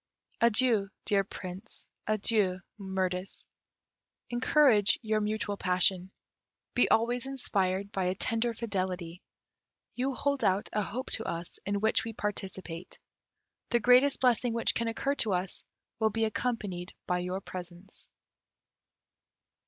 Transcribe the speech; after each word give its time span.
Adieu, 0.41 0.89
dear 1.05 1.23
Prince, 1.23 1.87
adieu, 2.07 2.59
Mirtis. 2.79 3.45
Encourage 4.31 4.97
your 5.03 5.21
mutual 5.21 5.57
passion. 5.57 6.09
Be 6.73 6.89
always 6.89 7.27
inspired 7.27 7.91
by 7.91 8.05
a 8.05 8.15
tender 8.15 8.55
fidelity. 8.55 9.21
You 9.93 10.15
hold 10.15 10.43
out 10.43 10.69
a 10.73 10.81
hope 10.81 11.11
to 11.11 11.25
us 11.25 11.59
in 11.67 11.81
which 11.81 12.03
we 12.03 12.13
participate. 12.13 12.97
The 13.69 13.79
greatest 13.79 14.19
blessing 14.21 14.53
which 14.55 14.73
can 14.73 14.87
occur 14.87 15.13
to 15.17 15.33
us 15.33 15.63
will 15.99 16.09
be 16.09 16.25
accompanied 16.25 16.95
by 17.05 17.19
your 17.19 17.39
presence." 17.39 18.09